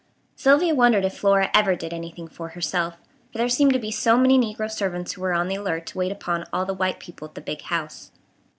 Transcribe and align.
Sylvia 0.35 0.73
wondered 0.73 1.05
if 1.05 1.15
Flora 1.15 1.51
ever 1.53 1.75
did 1.75 1.93
anything 1.93 2.27
for 2.27 2.49
herself; 2.49 2.95
for 3.31 3.37
there 3.37 3.47
seemed 3.47 3.73
to 3.73 3.77
be 3.77 3.91
so 3.91 4.17
many 4.17 4.39
negro 4.39 4.67
servants 4.67 5.13
who 5.13 5.21
were 5.21 5.31
on 5.33 5.47
the 5.47 5.53
alert 5.53 5.85
to 5.85 5.97
wait 5.99 6.11
upon 6.11 6.45
all 6.51 6.65
the 6.65 6.73
white 6.73 6.99
people 6.99 7.27
at 7.27 7.35
the 7.35 7.39
"big 7.41 7.61
house." 7.61 8.09